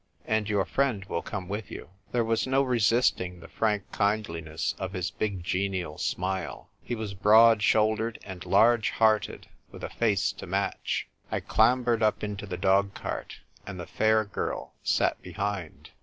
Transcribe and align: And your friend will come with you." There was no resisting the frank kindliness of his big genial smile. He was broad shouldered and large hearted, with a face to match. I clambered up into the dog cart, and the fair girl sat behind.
And 0.25 0.49
your 0.49 0.65
friend 0.65 1.05
will 1.05 1.21
come 1.21 1.47
with 1.47 1.69
you." 1.69 1.89
There 2.11 2.23
was 2.25 2.47
no 2.47 2.63
resisting 2.63 3.39
the 3.39 3.47
frank 3.47 3.83
kindliness 3.95 4.73
of 4.79 4.93
his 4.93 5.11
big 5.11 5.43
genial 5.43 5.99
smile. 5.99 6.71
He 6.81 6.95
was 6.95 7.13
broad 7.13 7.61
shouldered 7.61 8.17
and 8.23 8.43
large 8.43 8.89
hearted, 8.89 9.47
with 9.69 9.83
a 9.83 9.89
face 9.91 10.31
to 10.31 10.47
match. 10.47 11.07
I 11.31 11.39
clambered 11.39 12.01
up 12.01 12.23
into 12.23 12.47
the 12.47 12.57
dog 12.57 12.95
cart, 12.95 13.41
and 13.67 13.79
the 13.79 13.85
fair 13.85 14.25
girl 14.25 14.73
sat 14.81 15.21
behind. 15.21 15.91